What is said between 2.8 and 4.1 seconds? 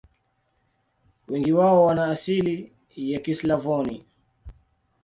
ya Kislavoni.